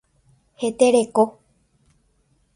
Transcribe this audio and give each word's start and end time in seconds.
Hetereko. 0.55 1.25